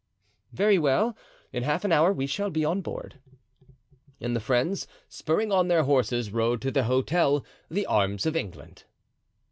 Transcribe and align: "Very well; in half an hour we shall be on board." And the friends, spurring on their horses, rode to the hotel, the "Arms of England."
"Very 0.51 0.79
well; 0.79 1.15
in 1.53 1.61
half 1.61 1.85
an 1.85 1.91
hour 1.91 2.11
we 2.11 2.25
shall 2.25 2.49
be 2.49 2.65
on 2.65 2.81
board." 2.81 3.19
And 4.19 4.35
the 4.35 4.39
friends, 4.39 4.87
spurring 5.07 5.51
on 5.51 5.67
their 5.67 5.83
horses, 5.83 6.31
rode 6.33 6.59
to 6.63 6.71
the 6.71 6.85
hotel, 6.85 7.45
the 7.69 7.85
"Arms 7.85 8.25
of 8.25 8.35
England." 8.35 8.85